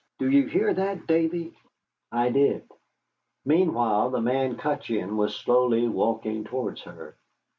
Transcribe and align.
"Do 0.17 0.27
you 0.31 0.47
hear 0.47 0.73
that, 0.73 1.05
Davy?" 1.05 1.55
I 2.11 2.31
did. 2.31 2.67
Meanwhile 3.45 4.09
the 4.09 4.19
man 4.19 4.57
Cutcheon 4.57 5.15
was 5.15 5.35
slowly 5.35 5.87
walking 5.87 6.43
towards 6.43 6.81
her. 6.81 7.15